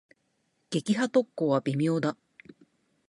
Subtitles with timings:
[0.71, 2.17] 撃破特攻は微妙だ。